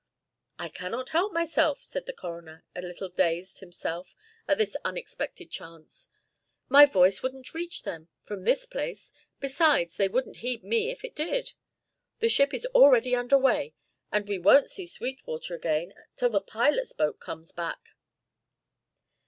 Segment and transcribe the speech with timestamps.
[0.57, 4.15] "I cannot help myself," said the coroner, a little dazed himself
[4.47, 6.09] at this unexpected chance.
[6.69, 11.13] "My voice wouldn't reach them from this place; besides they wouldn't heed me if it
[11.15, 11.53] did.
[12.17, 13.75] The ship is already under way
[14.11, 17.89] and we won't see Sweetwater again till the pilot's boat comes back."